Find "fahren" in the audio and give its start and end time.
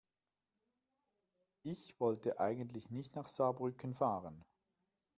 3.93-4.43